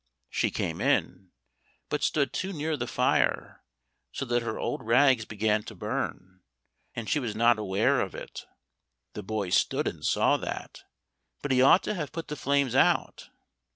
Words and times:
She 0.31 0.49
came 0.49 0.81
in, 0.81 1.29
but 1.87 2.01
stood 2.01 2.33
too 2.33 2.53
near 2.53 2.75
the 2.75 2.87
fire, 2.87 3.61
so 4.11 4.25
that 4.25 4.41
her 4.41 4.57
old 4.57 4.81
rags 4.81 5.25
began 5.25 5.61
to 5.65 5.75
burn, 5.75 6.41
and 6.95 7.07
she 7.07 7.19
was 7.19 7.35
not 7.35 7.59
aware 7.59 8.01
of 8.01 8.15
it. 8.15 8.47
The 9.13 9.21
boy 9.21 9.51
stood 9.51 9.87
and 9.87 10.03
saw 10.03 10.37
that, 10.37 10.81
but 11.43 11.51
he 11.51 11.61
ought 11.61 11.83
to 11.83 11.93
have 11.93 12.11
put 12.13 12.29
the 12.29 12.35
flames 12.35 12.73
out. 12.73 13.29